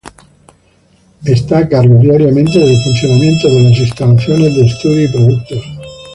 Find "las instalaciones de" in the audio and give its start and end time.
3.69-4.65